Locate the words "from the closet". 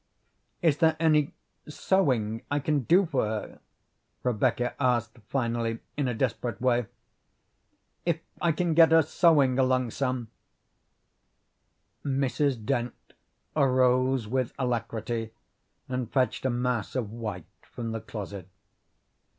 17.61-18.47